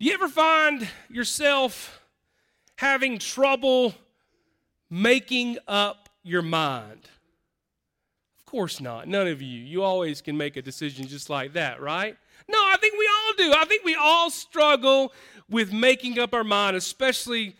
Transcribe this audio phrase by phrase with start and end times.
[0.00, 2.00] Do you ever find yourself
[2.76, 3.94] having trouble
[4.90, 7.08] making up your mind?
[8.38, 9.06] Of course not.
[9.06, 9.60] None of you.
[9.60, 12.16] You always can make a decision just like that, right?
[12.48, 13.56] No, I think we all do.
[13.56, 15.12] I think we all struggle
[15.48, 17.54] with making up our mind, especially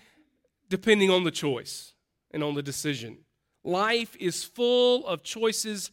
[0.68, 1.92] depending on the choice
[2.32, 3.18] and on the decision.
[3.62, 5.92] Life is full of choices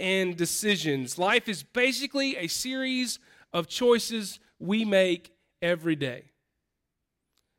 [0.00, 1.18] and decisions.
[1.18, 3.18] Life is basically a series
[3.52, 5.31] of choices we make
[5.62, 6.24] every day.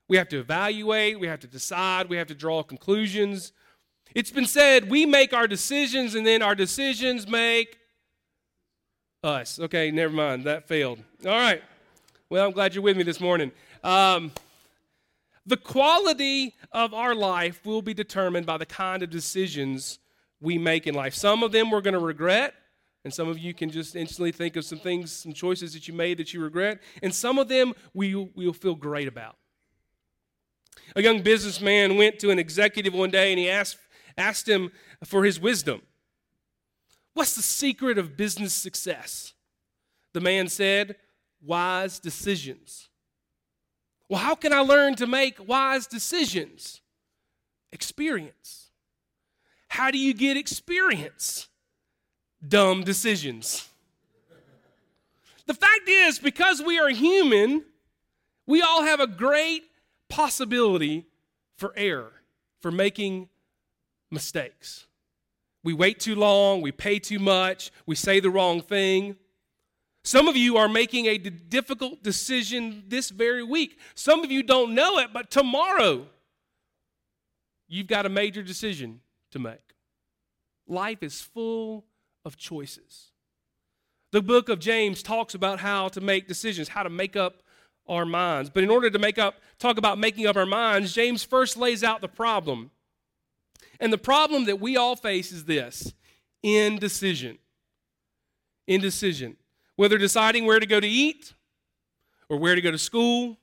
[0.10, 3.54] We have to evaluate, we have to decide, we have to draw conclusions.
[4.14, 7.80] It's been said we make our decisions and then our decisions make
[9.24, 9.60] us.
[9.60, 10.44] Okay, never mind.
[10.44, 11.00] That failed.
[11.26, 11.64] All right.
[12.30, 13.52] Well, I'm glad you're with me this morning.
[13.84, 14.32] Um,
[15.46, 20.00] the quality of our life will be determined by the kind of decisions
[20.40, 21.14] we make in life.
[21.14, 22.54] Some of them we're going to regret,
[23.04, 25.94] and some of you can just instantly think of some things, some choices that you
[25.94, 29.38] made that you regret, and some of them we will feel great about.
[30.96, 33.78] A young businessman went to an executive one day and he asked,
[34.18, 34.72] asked him
[35.04, 35.82] for his wisdom.
[37.14, 39.34] What's the secret of business success?
[40.14, 40.96] The man said,
[41.42, 42.88] Wise decisions.
[44.08, 46.82] Well, how can I learn to make wise decisions?
[47.72, 48.70] Experience.
[49.68, 51.50] How do you get experience?
[52.48, 53.68] Dumb decisions.
[55.46, 57.64] The fact is, because we are human,
[58.46, 59.64] we all have a great
[60.10, 61.06] possibility
[61.58, 62.14] for error,
[62.62, 63.30] for making
[64.12, 64.86] mistakes.
[65.64, 69.16] We wait too long, we pay too much, we say the wrong thing.
[70.04, 73.80] Some of you are making a difficult decision this very week.
[73.96, 76.08] Some of you don't know it, but tomorrow
[77.70, 79.00] you've got a major decision
[79.32, 79.76] to make.
[80.68, 81.86] Life is full
[82.26, 83.12] of choices.
[84.12, 87.42] The book of James talks about how to make decisions, how to make up
[87.88, 88.50] our minds.
[88.50, 91.84] But in order to make up talk about making up our minds, James first lays
[91.84, 92.72] out the problem.
[93.80, 95.94] And the problem that we all face is this
[96.44, 97.40] indecision.
[98.68, 99.38] Indecision
[99.76, 101.34] whether deciding where to go to eat
[102.30, 103.38] or where to go to school,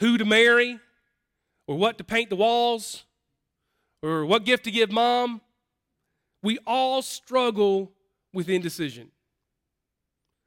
[0.00, 0.78] who to marry,
[1.66, 3.04] or what to paint the walls,
[4.02, 5.40] or what gift to give mom,
[6.42, 7.92] we all struggle
[8.32, 9.10] with indecision.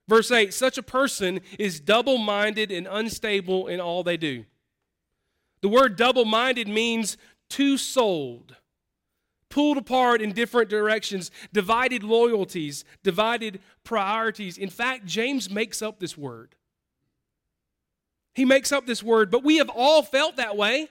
[0.08, 4.46] Verse 8 such a person is double minded and unstable in all they do.
[5.62, 7.18] The word double minded means
[7.50, 8.56] two souled
[9.52, 14.58] pulled apart in different directions, divided loyalties, divided priorities.
[14.58, 16.56] In fact, James makes up this word.
[18.34, 20.88] He makes up this word, but we have all felt that way.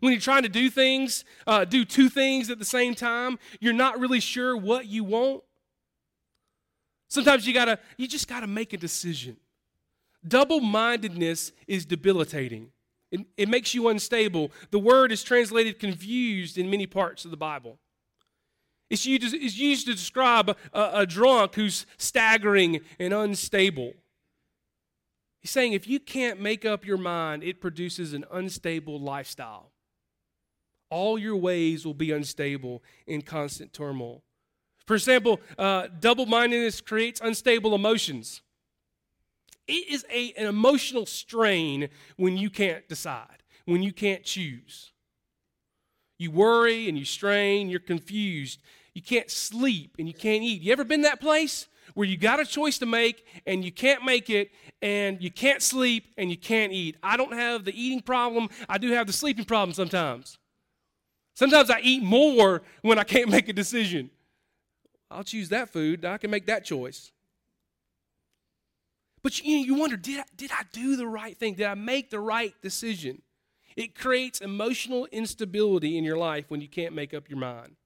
[0.00, 3.72] When you're trying to do things, uh, do two things at the same time, you're
[3.72, 5.42] not really sure what you want.
[7.08, 9.36] Sometimes you gotta, you just gotta make a decision.
[10.26, 12.70] Double mindedness is debilitating.
[13.10, 14.50] It, it makes you unstable.
[14.70, 17.78] The word is translated confused in many parts of the Bible.
[18.90, 23.94] It's used, it's used to describe a, a drunk who's staggering and unstable.
[25.40, 29.70] He's saying if you can't make up your mind, it produces an unstable lifestyle.
[30.90, 34.22] All your ways will be unstable in constant turmoil.
[34.86, 38.42] For example, uh, double mindedness creates unstable emotions.
[39.66, 44.92] It is a, an emotional strain when you can't decide, when you can't choose.
[46.18, 48.60] You worry and you strain, you're confused.
[48.94, 50.62] You can't sleep and you can't eat.
[50.62, 54.04] You ever been that place where you got a choice to make and you can't
[54.04, 56.96] make it and you can't sleep and you can't eat?
[57.02, 60.38] I don't have the eating problem, I do have the sleeping problem sometimes.
[61.34, 64.10] Sometimes I eat more when I can't make a decision.
[65.10, 67.12] I'll choose that food, I can make that choice.
[69.22, 71.54] But you, you wonder, did I, did I do the right thing?
[71.54, 73.22] Did I make the right decision?
[73.76, 77.76] It creates emotional instability in your life when you can't make up your mind.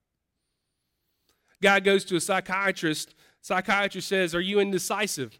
[1.62, 3.14] Guy goes to a psychiatrist.
[3.40, 5.38] Psychiatrist says, Are you indecisive?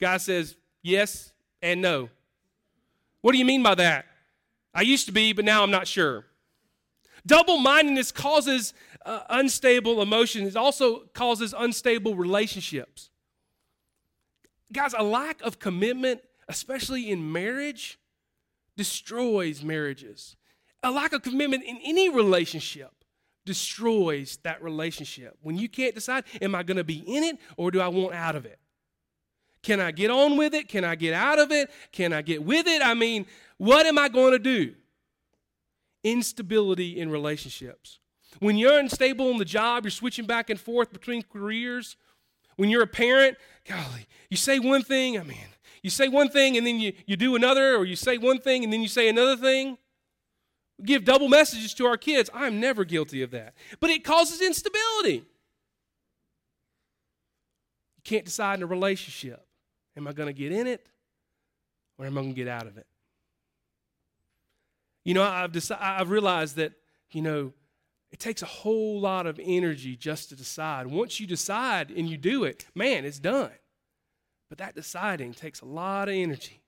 [0.00, 1.32] Guy says, Yes
[1.62, 2.10] and no.
[3.22, 4.06] What do you mean by that?
[4.74, 6.26] I used to be, but now I'm not sure.
[7.28, 8.72] Double mindedness causes
[9.04, 13.10] uh, unstable emotions, it also causes unstable relationships.
[14.72, 17.98] Guys, a lack of commitment, especially in marriage,
[18.78, 20.36] destroys marriages.
[20.82, 22.92] A lack of commitment in any relationship
[23.44, 25.36] destroys that relationship.
[25.42, 28.14] When you can't decide, am I going to be in it or do I want
[28.14, 28.58] out of it?
[29.62, 30.68] Can I get on with it?
[30.68, 31.70] Can I get out of it?
[31.92, 32.80] Can I get with it?
[32.80, 33.26] I mean,
[33.58, 34.74] what am I going to do?
[36.04, 37.98] Instability in relationships.
[38.40, 41.96] When you're unstable in the job, you're switching back and forth between careers,
[42.56, 45.38] when you're a parent, golly, you say one thing, I mean,
[45.82, 48.64] you say one thing and then you, you do another, or you say one thing
[48.64, 49.78] and then you say another thing.
[50.78, 52.28] We give double messages to our kids.
[52.34, 53.54] I'm never guilty of that.
[53.78, 55.24] But it causes instability.
[57.96, 59.44] You can't decide in a relationship
[59.96, 60.86] am I going to get in it
[61.96, 62.86] or am I going to get out of it?
[65.08, 66.74] You know, I've, decided, I've realized that,
[67.12, 67.54] you know,
[68.10, 70.86] it takes a whole lot of energy just to decide.
[70.86, 73.52] Once you decide and you do it, man, it's done.
[74.50, 76.60] But that deciding takes a lot of energy.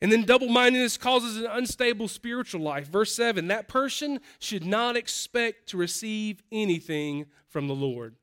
[0.00, 2.86] And then double mindedness causes an unstable spiritual life.
[2.86, 8.14] Verse 7 that person should not expect to receive anything from the Lord.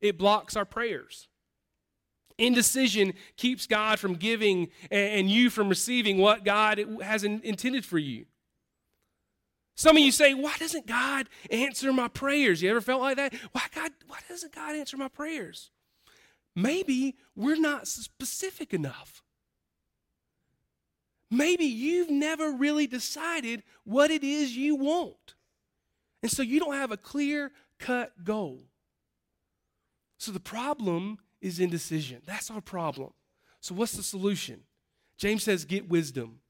[0.00, 1.28] It blocks our prayers.
[2.40, 8.26] Indecision keeps God from giving and you from receiving what God has intended for you.
[9.76, 12.62] Some of you say, Why doesn't God answer my prayers?
[12.62, 13.34] You ever felt like that?
[13.52, 15.70] Why, God, why doesn't God answer my prayers?
[16.54, 19.22] Maybe we're not specific enough.
[21.30, 25.34] Maybe you've never really decided what it is you want.
[26.22, 28.64] And so you don't have a clear cut goal.
[30.18, 32.22] So the problem is indecision.
[32.26, 33.10] That's our problem.
[33.60, 34.60] So what's the solution?
[35.16, 36.40] James says, Get wisdom.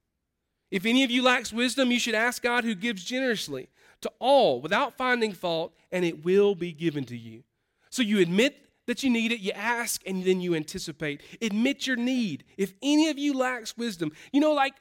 [0.71, 3.69] If any of you lacks wisdom, you should ask God who gives generously
[4.03, 7.43] to all without finding fault, and it will be given to you.
[7.91, 8.57] So you admit
[8.87, 11.23] that you need it, you ask, and then you anticipate.
[11.43, 12.45] Admit your need.
[12.57, 14.75] If any of you lacks wisdom, you know, like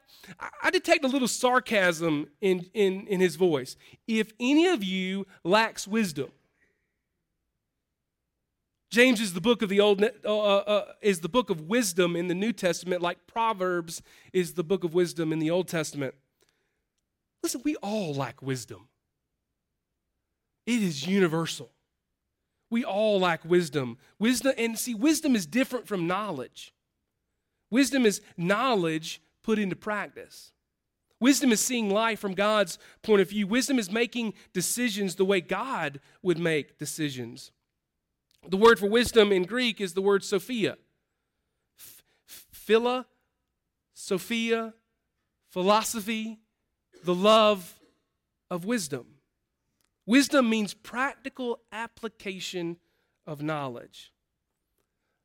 [0.62, 3.76] I detect a little sarcasm in, in, in his voice.
[4.08, 6.32] If any of you lacks wisdom,
[8.90, 12.16] James is the book of the old uh, uh, uh, is the book of wisdom
[12.16, 14.02] in the New Testament, like Proverbs
[14.34, 16.16] is the book of wisdom in the Old Testament.
[17.44, 18.88] Listen, we all lack wisdom.
[20.66, 21.72] It is universal.
[22.72, 23.98] We all lack wisdom.
[24.18, 26.74] Wisdom, and see, wisdom is different from knowledge.
[27.72, 30.52] Wisdom is knowledge put into practice.
[31.20, 33.46] Wisdom is seeing life from God's point of view.
[33.46, 37.52] Wisdom is making decisions the way God would make decisions.
[38.48, 40.78] The word for wisdom in Greek is the word Sophia.
[42.26, 43.06] Phila,
[43.94, 44.74] Sophia,
[45.50, 46.40] philosophy,
[47.04, 47.80] the love
[48.50, 49.06] of wisdom.
[50.06, 52.78] Wisdom means practical application
[53.28, 54.12] of knowledge.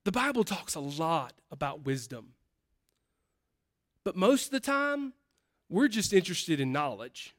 [0.05, 2.34] The Bible talks a lot about wisdom.
[4.05, 5.14] But most of the time,
[5.70, 7.34] we're just interested in knowledge.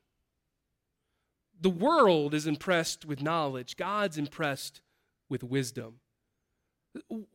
[1.61, 4.81] The world is impressed with knowledge, God's impressed
[5.35, 5.95] with wisdom.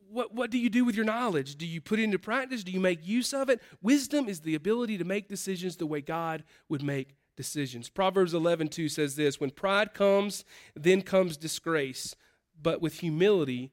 [0.09, 1.55] What, what do you do with your knowledge?
[1.55, 2.63] Do you put it into practice?
[2.63, 3.61] Do you make use of it?
[3.79, 7.89] Wisdom is the ability to make decisions the way God would make decisions.
[7.89, 10.45] Proverbs 11:2 says this, when pride comes,
[10.75, 12.15] then comes disgrace,
[12.59, 13.71] but with humility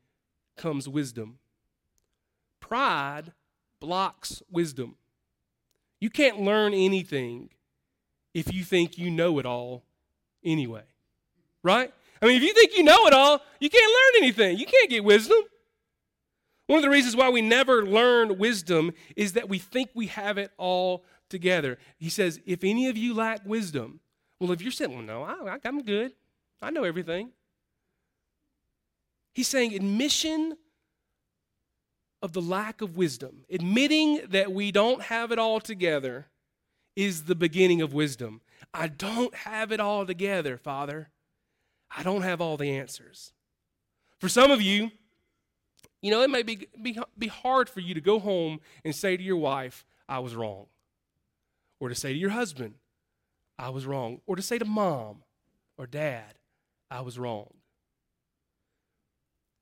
[0.57, 1.39] comes wisdom.
[2.61, 3.33] Pride
[3.81, 4.97] blocks wisdom.
[6.01, 7.49] You can't learn anything
[8.35, 9.85] if you think you know it all
[10.45, 10.85] anyway.
[11.63, 11.95] Right?
[12.21, 14.59] I mean, if you think you know it all, you can't learn anything.
[14.59, 15.39] You can't get wisdom.
[16.67, 20.37] One of the reasons why we never learn wisdom is that we think we have
[20.37, 21.79] it all together.
[21.99, 24.01] He says, if any of you lack wisdom,
[24.39, 26.13] well, if you're saying, well, no, I, I'm good,
[26.61, 27.31] I know everything.
[29.33, 30.57] He's saying admission
[32.21, 36.27] of the lack of wisdom, admitting that we don't have it all together,
[36.97, 38.41] is the beginning of wisdom.
[38.75, 41.11] I don't have it all together, Father.
[41.95, 43.33] I don't have all the answers.
[44.19, 44.91] For some of you,
[46.03, 49.17] you know, it may be, be, be hard for you to go home and say
[49.17, 50.67] to your wife, I was wrong.
[51.81, 52.75] Or to say to your husband,
[53.59, 54.21] I was wrong.
[54.27, 55.23] Or to say to mom
[55.77, 56.35] or dad,
[56.91, 57.53] I was wrong.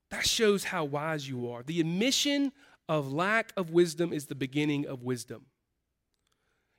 [0.09, 1.63] That shows how wise you are.
[1.63, 2.51] The admission
[2.87, 5.47] of lack of wisdom is the beginning of wisdom.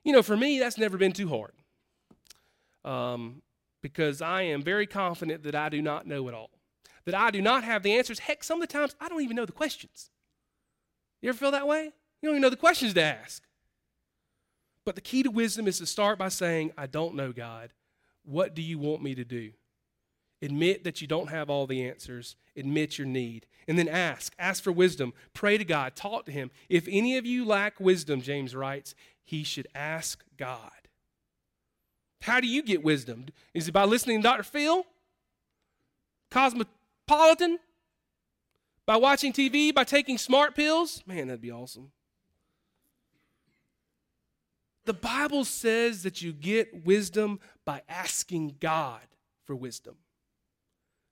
[0.03, 1.51] You know, for me, that's never been too hard.
[2.83, 3.41] Um,
[3.81, 6.51] because I am very confident that I do not know it all,
[7.05, 8.19] that I do not have the answers.
[8.19, 10.09] Heck, some of the times I don't even know the questions.
[11.21, 11.91] You ever feel that way?
[12.21, 13.43] You don't even know the questions to ask.
[14.85, 17.73] But the key to wisdom is to start by saying, I don't know, God.
[18.23, 19.51] What do you want me to do?
[20.41, 22.35] Admit that you don't have all the answers.
[22.55, 23.45] Admit your need.
[23.67, 24.33] And then ask.
[24.39, 25.13] Ask for wisdom.
[25.33, 25.95] Pray to God.
[25.95, 26.49] Talk to Him.
[26.69, 30.78] If any of you lack wisdom, James writes, he should ask God.
[32.21, 33.27] How do you get wisdom?
[33.53, 34.43] Is it by listening to Dr.
[34.43, 34.85] Phil?
[36.29, 37.59] Cosmopolitan?
[38.85, 39.73] By watching TV?
[39.73, 41.03] By taking smart pills?
[41.05, 41.91] Man, that'd be awesome.
[44.85, 49.01] The Bible says that you get wisdom by asking God
[49.45, 49.95] for wisdom.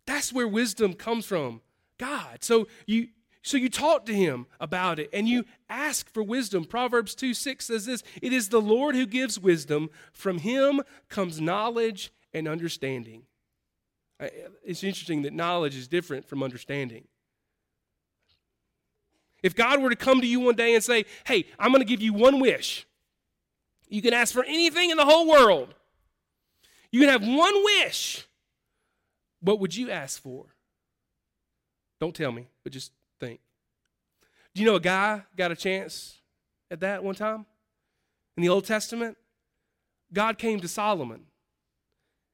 [0.05, 1.61] That's where wisdom comes from
[1.97, 2.43] God.
[2.43, 3.09] So you
[3.47, 6.65] So you talk to him about it and you ask for wisdom.
[6.65, 11.39] Proverbs 2 6 says this It is the Lord who gives wisdom, from him comes
[11.39, 13.21] knowledge and understanding.
[14.19, 17.07] It's interesting that knowledge is different from understanding.
[19.41, 21.87] If God were to come to you one day and say, Hey, I'm going to
[21.87, 22.85] give you one wish,
[23.87, 25.73] you can ask for anything in the whole world.
[26.91, 28.27] You can have one wish.
[29.39, 30.47] What would you ask for?
[32.01, 33.39] Don't tell me, but just think.
[34.53, 36.19] Do you know a guy got a chance
[36.71, 37.45] at that one time?
[38.35, 39.17] In the Old Testament,
[40.13, 41.25] God came to Solomon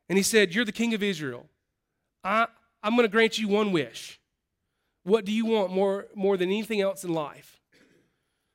[0.09, 1.47] and he said, You're the king of Israel.
[2.23, 2.47] I,
[2.81, 4.19] I'm going to grant you one wish.
[5.03, 7.59] What do you want more, more than anything else in life?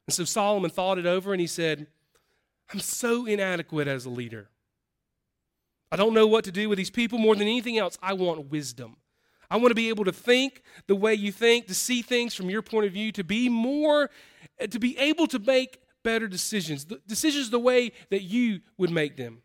[0.06, 1.86] And so Solomon thought it over and he said,
[2.72, 4.48] I'm so inadequate as a leader.
[5.90, 7.98] I don't know what to do with these people more than anything else.
[8.02, 8.96] I want wisdom.
[9.50, 12.50] I want to be able to think the way you think, to see things from
[12.50, 14.10] your point of view, to be more,
[14.58, 19.16] eh, to be able to make better decisions, decisions the way that you would make
[19.16, 19.42] them.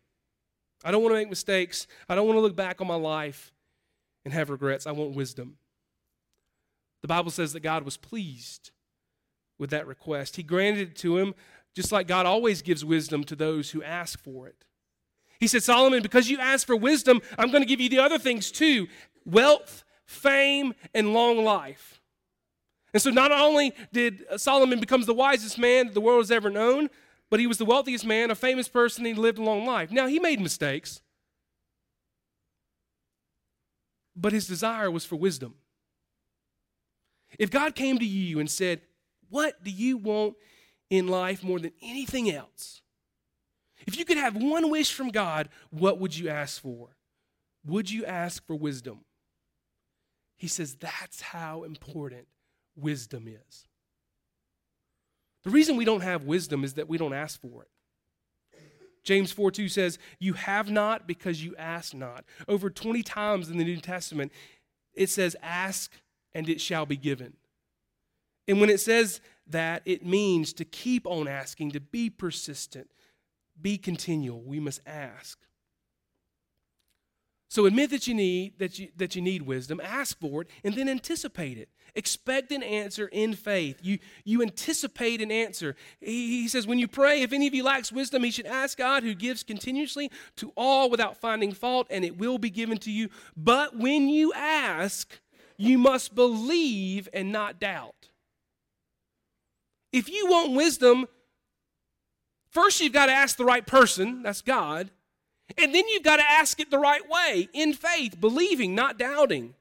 [0.84, 1.86] I don't want to make mistakes.
[2.08, 3.52] I don't want to look back on my life
[4.24, 4.86] and have regrets.
[4.86, 5.56] I want wisdom.
[7.00, 8.70] The Bible says that God was pleased
[9.58, 10.36] with that request.
[10.36, 11.34] He granted it to him,
[11.74, 14.64] just like God always gives wisdom to those who ask for it.
[15.40, 18.18] He said, Solomon, because you asked for wisdom, I'm going to give you the other
[18.18, 18.88] things too
[19.24, 22.00] wealth fame, and long life.
[22.92, 26.48] And so not only did Solomon becomes the wisest man that the world has ever
[26.48, 26.88] known,
[27.28, 29.90] but he was the wealthiest man, a famous person, and he lived a long life.
[29.90, 31.00] Now he made mistakes.
[34.14, 35.54] But his desire was for wisdom.
[37.38, 38.82] If God came to you and said,
[39.28, 40.36] What do you want
[40.88, 42.82] in life more than anything else?
[43.86, 46.96] If you could have one wish from God, what would you ask for?
[47.66, 49.00] Would you ask for wisdom?
[50.36, 52.26] He says that's how important
[52.76, 53.66] wisdom is.
[55.44, 57.68] The reason we don't have wisdom is that we don't ask for it.
[59.04, 62.24] James 4 2 says, You have not because you ask not.
[62.48, 64.32] Over 20 times in the New Testament,
[64.94, 65.92] it says, Ask
[66.34, 67.34] and it shall be given.
[68.48, 72.90] And when it says that, it means to keep on asking, to be persistent,
[73.60, 74.42] be continual.
[74.42, 75.38] We must ask.
[77.54, 80.74] So admit that you need that you that you need wisdom, ask for it, and
[80.74, 81.68] then anticipate it.
[81.94, 83.78] Expect an answer in faith.
[83.80, 85.76] You you anticipate an answer.
[86.00, 88.76] He, he says, when you pray, if any of you lacks wisdom, he should ask
[88.76, 92.90] God, who gives continuously to all without finding fault, and it will be given to
[92.90, 93.08] you.
[93.36, 95.20] But when you ask,
[95.56, 98.08] you must believe and not doubt.
[99.92, 101.06] If you want wisdom,
[102.50, 104.90] first you've got to ask the right person, that's God.
[105.58, 109.54] And then you've got to ask it the right way in faith, believing, not doubting.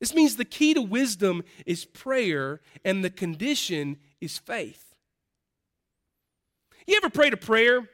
[0.00, 4.94] This means the key to wisdom is prayer, and the condition is faith.
[6.86, 7.88] You ever prayed a prayer,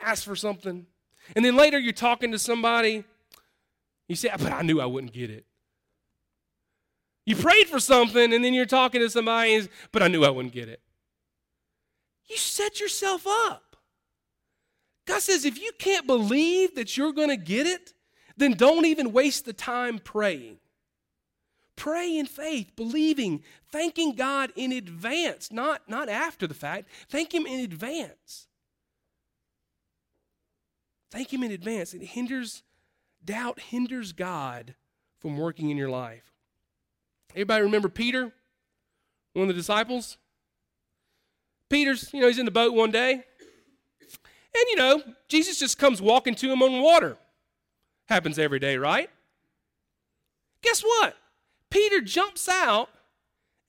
[0.00, 0.86] ask for something,
[1.34, 3.04] and then later you're talking to somebody,
[4.08, 5.46] you say, But I knew I wouldn't get it.
[7.24, 10.54] You prayed for something, and then you're talking to somebody, but I knew I wouldn't
[10.54, 10.80] get it.
[12.28, 13.65] You set yourself up.
[15.06, 17.94] God says, if you can't believe that you're going to get it,
[18.36, 20.58] then don't even waste the time praying.
[21.76, 26.88] Pray in faith, believing, thanking God in advance, not, not after the fact.
[27.08, 28.48] Thank Him in advance.
[31.10, 31.94] Thank Him in advance.
[31.94, 32.62] It hinders,
[33.24, 34.74] doubt hinders God
[35.20, 36.32] from working in your life.
[37.32, 38.32] Everybody remember Peter,
[39.34, 40.16] one of the disciples?
[41.68, 43.24] Peter's, you know, he's in the boat one day.
[44.56, 47.18] And you know, Jesus just comes walking to him on water.
[48.08, 49.10] Happens every day, right?
[50.62, 51.14] Guess what?
[51.70, 52.88] Peter jumps out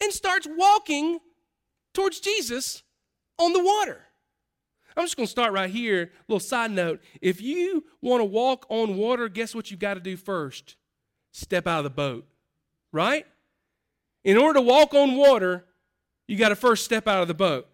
[0.02, 1.20] and starts walking
[1.94, 2.84] towards Jesus
[3.38, 4.00] on the water.
[4.96, 6.04] I'm just going to start right here.
[6.04, 7.02] A little side note.
[7.22, 10.78] If you want to walk on water, guess what you've got to do first?
[11.34, 12.26] Step out of the boat,
[12.94, 13.26] right?
[14.24, 15.66] In order to walk on water,
[16.28, 17.68] you got to first step out of the boat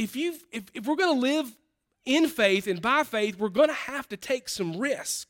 [0.00, 1.54] if you if, if we're going to live
[2.06, 5.28] in faith and by faith, we're going to have to take some risk.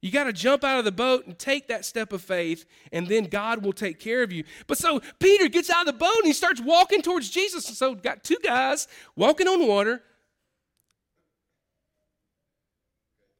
[0.00, 3.08] You got to jump out of the boat and take that step of faith, and
[3.08, 4.44] then God will take care of you.
[4.68, 7.64] But so Peter gets out of the boat and he starts walking towards Jesus.
[7.64, 8.86] So got two guys
[9.16, 10.00] walking on water.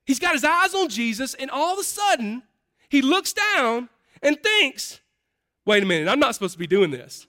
[0.05, 2.43] He's got his eyes on Jesus, and all of a sudden,
[2.89, 3.91] he looks down
[4.23, 5.01] and thinks,
[5.65, 7.27] wait a minute, I'm not supposed to be doing this.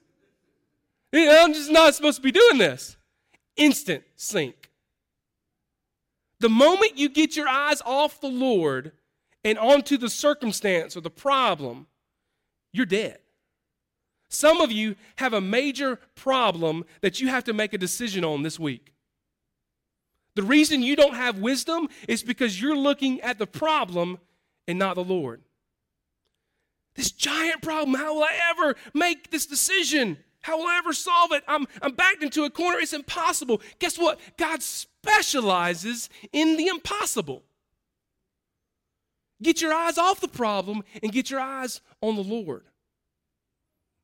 [1.14, 2.96] I'm just not supposed to be doing this
[3.60, 4.72] instant sink.
[6.39, 8.94] The moment you get your eyes off the Lord
[9.44, 11.88] and onto the circumstance or the problem,
[12.72, 13.20] you're dead.
[14.30, 18.44] Some of you have a major problem that you have to make a decision on
[18.44, 18.94] this week.
[20.36, 24.20] The reason you don't have wisdom is because you're looking at the problem
[24.68, 25.42] and not the Lord.
[26.96, 30.18] This giant problem, how will I ever make this decision?
[30.41, 31.43] How will I ever solve it?
[31.48, 32.79] I'm, I'm backed into a corner.
[32.79, 33.62] It's impossible.
[33.79, 34.19] Guess what?
[34.38, 37.43] God specializes in the impossible.
[39.41, 42.63] Get your eyes off the problem and get your eyes on the Lord.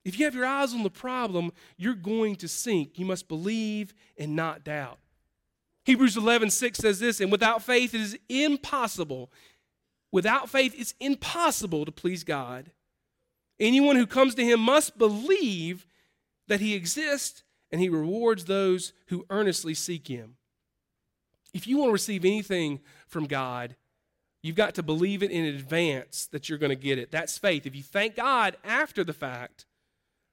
[0.04, 3.00] If you have your eyes on the problem, you're going to sink.
[3.00, 5.00] You must believe and not doubt.
[5.86, 9.32] Hebrews 11, 6 says this, and without faith it is impossible.
[10.12, 12.72] Without faith, it's impossible to please God.
[13.60, 15.88] Anyone who comes to him must believe
[16.48, 20.36] that he exists and he rewards those who earnestly seek him.
[21.54, 23.76] If you want to receive anything from God,
[24.42, 27.12] you've got to believe it in advance that you're going to get it.
[27.12, 27.66] That's faith.
[27.66, 29.66] If you thank God after the fact,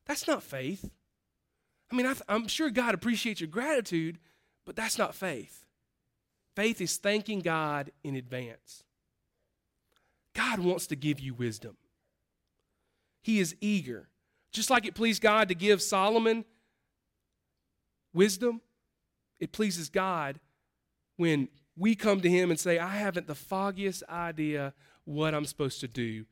[0.06, 0.90] that's not faith.
[1.90, 4.18] I mean, I am sure God appreciates your gratitude,
[4.64, 5.64] but that's not faith.
[6.54, 8.84] Faith is thanking God in advance.
[10.34, 11.76] God wants to give you wisdom.
[13.22, 14.08] He is eager.
[14.52, 16.44] Just like it pleased God to give Solomon
[18.12, 18.60] wisdom,
[19.40, 20.38] it pleases God
[21.16, 25.80] when we come to Him and say, I haven't the foggiest idea what I'm supposed
[25.80, 26.26] to do.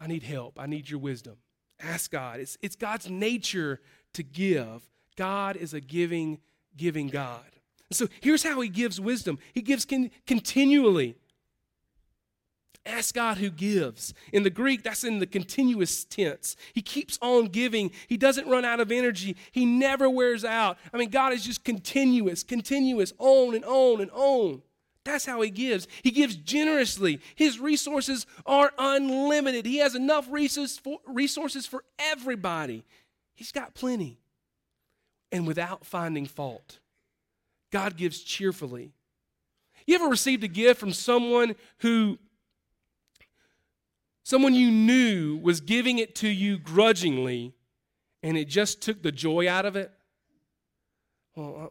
[0.00, 0.58] I need help.
[0.58, 1.36] I need your wisdom.
[1.80, 2.40] Ask God.
[2.40, 3.80] It's, it's God's nature
[4.14, 4.88] to give.
[5.16, 6.38] God is a giving,
[6.76, 7.44] giving God.
[7.92, 11.16] so here's how He gives wisdom He gives con- continually.
[12.86, 14.12] Ask God who gives.
[14.32, 16.54] In the Greek, that's in the continuous tense.
[16.74, 17.90] He keeps on giving.
[18.08, 19.36] He doesn't run out of energy.
[19.52, 20.76] He never wears out.
[20.92, 24.62] I mean, God is just continuous, continuous, on and on and on.
[25.02, 25.88] That's how He gives.
[26.02, 27.20] He gives generously.
[27.34, 29.66] His resources are unlimited.
[29.66, 32.84] He has enough resources for everybody.
[33.34, 34.18] He's got plenty.
[35.32, 36.78] And without finding fault,
[37.72, 38.92] God gives cheerfully.
[39.86, 42.18] You ever received a gift from someone who
[44.24, 47.52] Someone you knew was giving it to you grudgingly,
[48.22, 49.92] and it just took the joy out of it.
[51.36, 51.70] Well,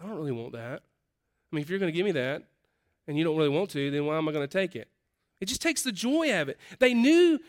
[0.00, 0.82] I don't really want that.
[1.52, 2.44] I mean, if you're going to give me that
[3.08, 4.88] and you don't really want to, then why am I going to take it?
[5.40, 6.58] It just takes the joy out of it.
[6.78, 7.40] They knew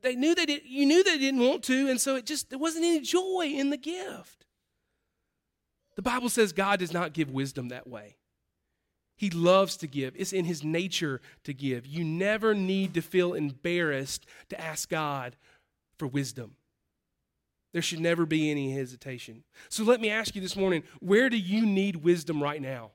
[0.00, 2.58] they knew they did, you knew they didn't want to, and so it just there
[2.58, 4.46] wasn't any joy in the gift.
[5.96, 8.17] The Bible says God does not give wisdom that way.
[9.18, 10.14] He loves to give.
[10.16, 11.84] It's in his nature to give.
[11.84, 15.34] You never need to feel embarrassed to ask God
[15.98, 16.54] for wisdom.
[17.72, 19.42] There should never be any hesitation.
[19.68, 22.92] So let me ask you this morning where do you need wisdom right now?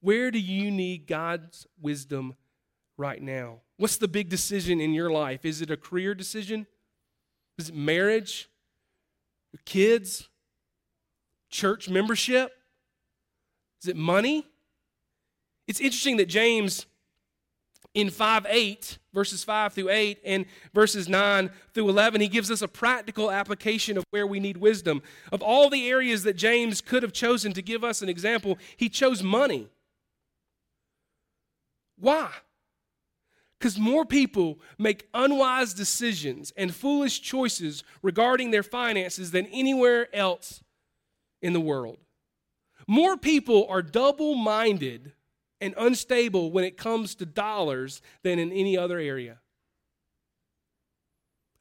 [0.00, 2.34] Where do you need God's wisdom
[2.98, 3.60] right now?
[3.76, 5.44] What's the big decision in your life?
[5.44, 6.66] Is it a career decision?
[7.58, 8.50] Is it marriage?
[9.64, 10.28] Kids?
[11.48, 12.50] Church membership?
[13.80, 14.46] Is it money?
[15.72, 16.84] It's interesting that James
[17.94, 22.60] in 5 8, verses 5 through 8, and verses 9 through 11, he gives us
[22.60, 25.00] a practical application of where we need wisdom.
[25.32, 28.90] Of all the areas that James could have chosen to give us an example, he
[28.90, 29.70] chose money.
[31.98, 32.28] Why?
[33.58, 40.62] Because more people make unwise decisions and foolish choices regarding their finances than anywhere else
[41.40, 41.96] in the world.
[42.86, 45.12] More people are double minded
[45.62, 49.38] and unstable when it comes to dollars than in any other area.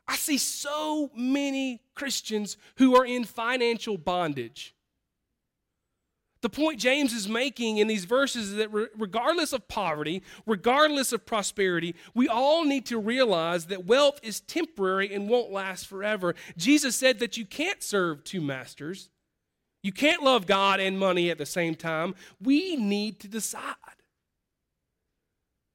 [0.07, 4.75] I see so many Christians who are in financial bondage.
[6.41, 11.23] The point James is making in these verses is that regardless of poverty, regardless of
[11.23, 16.33] prosperity, we all need to realize that wealth is temporary and won't last forever.
[16.57, 19.11] Jesus said that you can't serve two masters.
[19.83, 22.15] You can't love God and money at the same time.
[22.41, 23.75] We need to decide.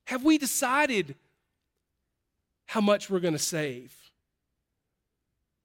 [0.06, 1.14] Have we decided
[2.66, 3.94] how much we're going to save?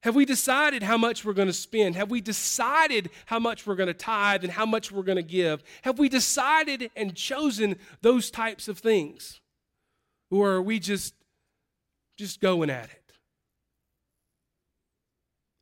[0.04, 1.95] Have we decided how much we're going to spend?
[1.95, 5.23] Have we decided how much we're going to tithe and how much we're going to
[5.23, 5.63] give?
[5.84, 9.41] Have we decided and chosen those types of things?
[10.32, 11.13] Or are we just
[12.17, 13.13] just going at it?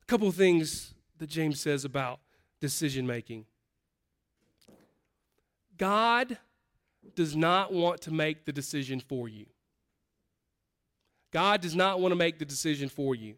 [0.02, 2.20] A couple of things that James says about
[2.60, 3.44] decision making.
[5.76, 6.38] God
[7.14, 9.46] does not want to make the decision for you.
[11.32, 13.34] God does not want to make the decision for you.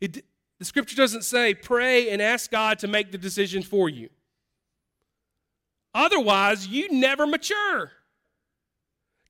[0.00, 0.24] It,
[0.58, 4.10] the scripture doesn't say pray and ask God to make the decision for you.
[5.94, 7.92] Otherwise, you never mature.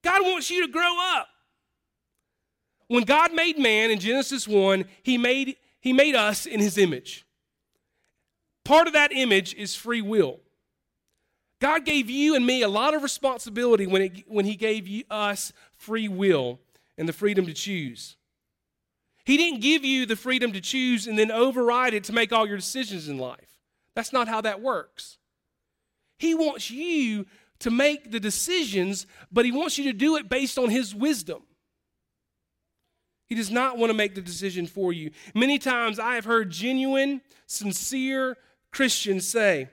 [0.02, 1.28] God wants you to grow up.
[2.88, 7.26] when God made man in Genesis 1, he made, he made us in his image.
[8.64, 10.40] Part of that image is free will.
[11.60, 15.04] God gave you and me a lot of responsibility when, it, when he gave you,
[15.10, 16.60] us free will
[16.96, 18.16] and the freedom to choose.
[19.24, 22.46] He didn't give you the freedom to choose and then override it to make all
[22.46, 23.58] your decisions in life.
[23.94, 25.18] That's not how that works.
[26.18, 27.26] He wants you
[27.58, 31.42] to make the decisions, but he wants you to do it based on his wisdom.
[33.26, 35.10] He does not want to make the decision for you.
[35.34, 38.36] Many times I have heard genuine, sincere
[38.72, 39.68] Christians say,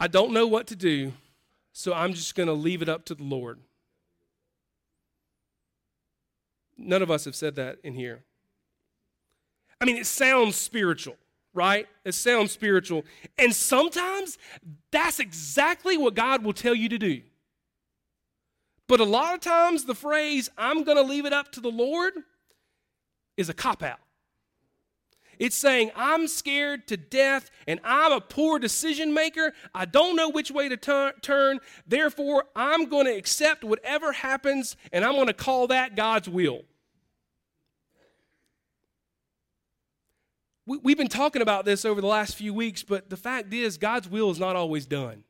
[0.00, 1.12] I don't know what to do,
[1.72, 3.58] so I'm just going to leave it up to the Lord.
[6.76, 8.22] None of us have said that in here.
[9.80, 11.16] I mean, it sounds spiritual,
[11.52, 11.86] right?
[12.04, 13.04] It sounds spiritual.
[13.36, 14.38] And sometimes
[14.92, 17.22] that's exactly what God will tell you to do.
[18.86, 21.70] But a lot of times, the phrase, I'm going to leave it up to the
[21.70, 22.14] Lord,
[23.36, 23.98] is a cop out.
[25.38, 29.52] It's saying, I'm scared to death and I'm a poor decision maker.
[29.74, 31.60] I don't know which way to tur- turn.
[31.86, 36.62] Therefore, I'm going to accept whatever happens and I'm going to call that God's will.
[40.66, 43.78] We, we've been talking about this over the last few weeks, but the fact is,
[43.78, 45.24] God's will is not always done.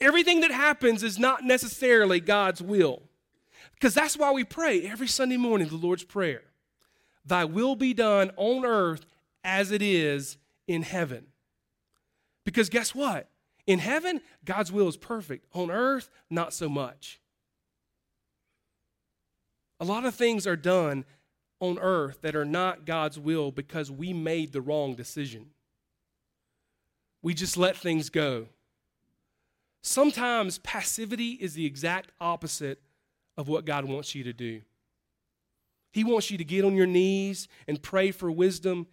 [0.00, 3.02] Everything that happens is not necessarily God's will.
[3.74, 6.42] Because that's why we pray every Sunday morning the Lord's Prayer
[7.24, 9.06] Thy will be done on earth
[9.42, 11.26] as it is in heaven.
[12.44, 13.28] Because guess what?
[13.66, 15.46] In heaven, God's will is perfect.
[15.54, 17.20] On earth, not so much.
[19.80, 21.04] A lot of things are done
[21.60, 25.46] on earth that are not God's will because we made the wrong decision.
[27.22, 28.48] We just let things go.
[29.82, 32.80] Sometimes passivity is the exact opposite
[33.36, 34.62] of what God wants you to do.
[35.94, 38.88] He wants you to get on your knees and pray for wisdom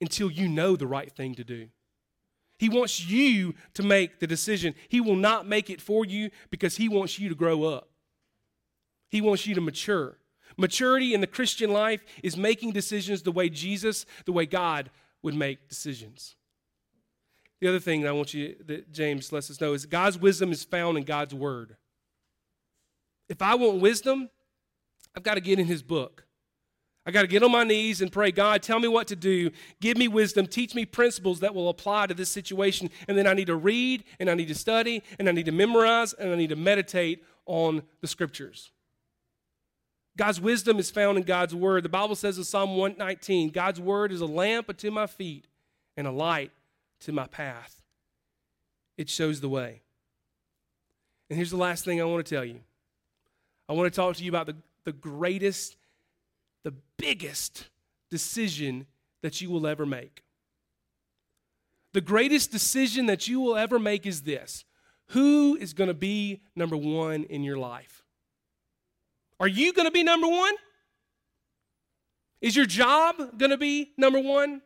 [0.00, 1.68] until you know the right thing to do.
[2.58, 4.74] He wants you to make the decision.
[4.88, 7.90] He will not make it for you because He wants you to grow up.
[9.10, 10.16] He wants you to mature.
[10.56, 14.90] Maturity in the Christian life is making decisions the way Jesus, the way God
[15.22, 16.36] would make decisions.
[17.60, 20.52] The other thing that I want you that James lets us know is God's wisdom
[20.52, 21.76] is found in God's word.
[23.28, 24.30] If I want wisdom,
[25.14, 26.25] I've got to get in his book.
[27.06, 29.52] I got to get on my knees and pray, God, tell me what to do.
[29.80, 30.46] Give me wisdom.
[30.46, 32.90] Teach me principles that will apply to this situation.
[33.06, 35.52] And then I need to read, and I need to study, and I need to
[35.52, 38.72] memorize, and I need to meditate on the scriptures.
[40.16, 41.84] God's wisdom is found in God's word.
[41.84, 45.46] The Bible says in Psalm 119 God's word is a lamp unto my feet
[45.96, 46.50] and a light
[47.00, 47.82] to my path.
[48.96, 49.82] It shows the way.
[51.28, 52.60] And here's the last thing I want to tell you
[53.68, 55.76] I want to talk to you about the, the greatest,
[56.66, 57.68] the biggest
[58.10, 58.86] decision
[59.22, 60.24] that you will ever make.
[61.92, 64.64] The greatest decision that you will ever make is this
[65.10, 68.02] Who is going to be number one in your life?
[69.38, 70.54] Are you going to be number one?
[72.40, 74.60] Is your job going to be number one?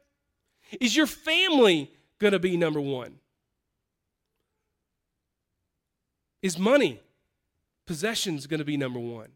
[0.81, 3.17] Is your family going to be number one?
[6.41, 6.99] Is money,
[7.87, 9.33] possessions going to be number one?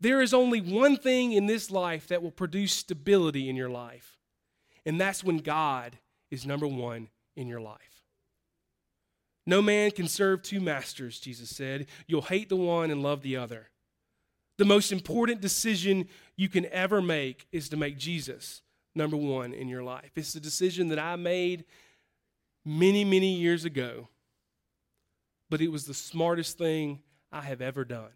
[0.00, 4.18] There is only one thing in this life that will produce stability in your life,
[4.84, 5.98] and that's when God
[6.30, 8.04] is number one in your life.
[9.46, 11.86] No man can serve two masters, Jesus said.
[12.06, 13.70] You'll hate the one and love the other.
[14.58, 18.62] The most important decision you can ever make is to make Jesus
[18.94, 20.10] number one in your life.
[20.16, 21.64] It's a decision that I made
[22.64, 24.08] many, many years ago,
[25.48, 28.10] but it was the smartest thing I have ever done.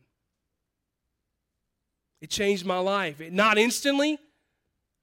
[2.21, 3.21] It changed my life.
[3.21, 4.19] It, not instantly,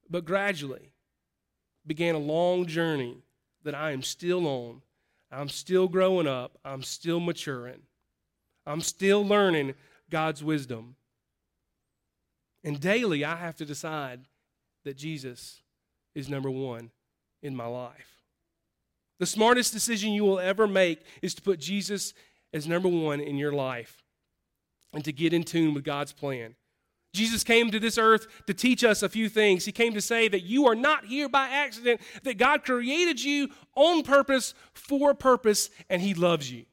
[0.09, 0.91] but gradually
[1.85, 3.17] began a long journey
[3.63, 4.81] that I am still on.
[5.31, 6.57] I'm still growing up.
[6.63, 7.81] I'm still maturing.
[8.65, 9.73] I'm still learning
[10.09, 10.95] God's wisdom.
[12.63, 14.21] And daily, I have to decide
[14.83, 15.61] that Jesus
[16.15, 16.91] is number one
[17.41, 18.23] in my life.
[19.19, 22.13] The smartest decision you will ever make is to put Jesus
[22.53, 24.03] as number one in your life
[24.93, 26.55] and to get in tune with God's plan.
[27.13, 29.65] Jesus came to this earth to teach us a few things.
[29.65, 33.49] He came to say that you are not here by accident, that God created you
[33.75, 36.65] on purpose, for purpose, and He loves you.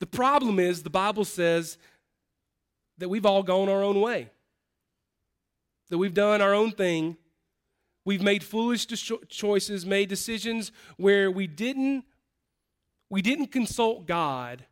[0.00, 1.76] The problem is, the Bible says
[2.98, 4.30] that we've all gone our own way,
[5.90, 7.16] that we've done our own thing,
[8.06, 8.86] We've made foolish
[9.28, 12.04] choices, made decisions where we didn't
[13.10, 14.64] we didn't consult God,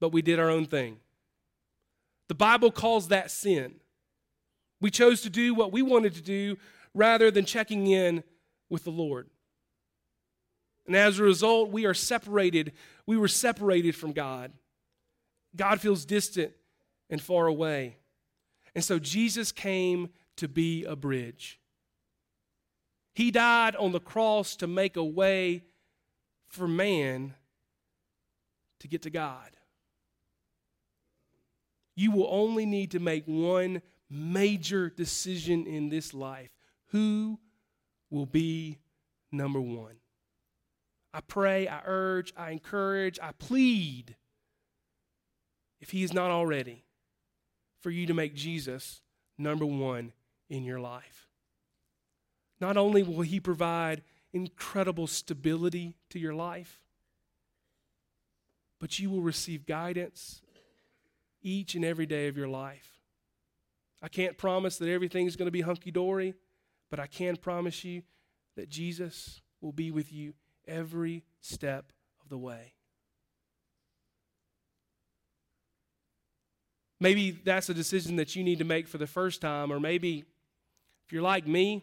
[0.00, 0.98] but we did our own thing.
[2.30, 3.74] The Bible calls that sin.
[4.80, 6.58] We chose to do what we wanted to do
[6.94, 8.22] rather than checking in
[8.68, 9.28] with the Lord.
[10.86, 12.70] And as a result, we are separated.
[13.04, 14.52] We were separated from God.
[15.56, 16.52] God feels distant
[17.10, 17.96] and far away.
[18.76, 21.58] And so Jesus came to be a bridge.
[23.12, 25.64] He died on the cross to make a way
[26.46, 27.34] for man
[28.78, 29.50] to get to God.
[32.00, 36.48] You will only need to make one major decision in this life
[36.92, 37.38] who
[38.08, 38.78] will be
[39.30, 39.96] number one?
[41.12, 44.16] I pray, I urge, I encourage, I plead,
[45.78, 46.86] if he is not already,
[47.80, 49.02] for you to make Jesus
[49.36, 50.14] number one
[50.48, 51.28] in your life.
[52.62, 54.00] Not only will he provide
[54.32, 56.80] incredible stability to your life,
[58.78, 60.40] but you will receive guidance
[61.42, 63.00] each and every day of your life.
[64.02, 66.34] I can't promise that everything's going to be hunky dory,
[66.90, 68.02] but I can promise you
[68.56, 70.34] that Jesus will be with you
[70.66, 72.74] every step of the way.
[76.98, 80.24] Maybe that's a decision that you need to make for the first time, or maybe
[81.06, 81.82] if you're like me,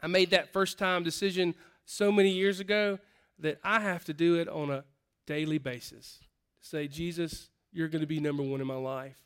[0.00, 2.98] I made that first time decision so many years ago
[3.38, 4.84] that I have to do it on a
[5.26, 6.20] daily basis.
[6.60, 9.18] Say, Jesus, you're going to be number one in my life.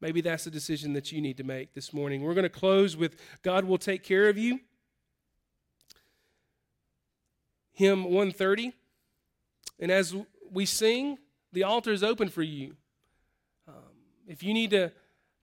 [0.00, 2.22] Maybe that's a decision that you need to make this morning.
[2.22, 4.60] We're going to close with God will take care of you.
[7.72, 8.72] Hymn 130.
[9.80, 10.14] And as
[10.52, 11.18] we sing,
[11.52, 12.76] the altar is open for you.
[13.66, 13.74] Um,
[14.28, 14.92] if you need to,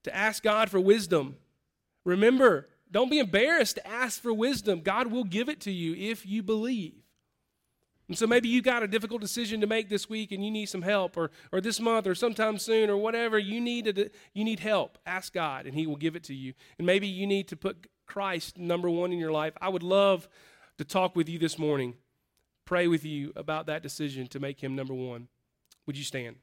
[0.04, 1.38] to ask God for wisdom,
[2.06, 4.82] remember, don't be embarrassed to ask for wisdom.
[4.82, 7.00] God will give it to you if you believe.
[8.12, 10.65] And so maybe you got a difficult decision to make this week and you need
[10.65, 13.39] some help or, or this month or sometime soon or whatever.
[13.39, 14.97] You need, a, you need help.
[15.06, 16.54] Ask God and He will give it to you.
[16.78, 19.54] And maybe you need to put Christ number one in your life.
[19.62, 20.28] I would love
[20.78, 21.93] to talk with you this morning,
[22.65, 25.30] pray with you about that decision to make Him number one.
[25.86, 26.36] Would you stand?